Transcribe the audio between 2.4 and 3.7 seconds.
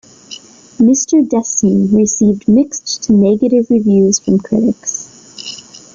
mixed to negative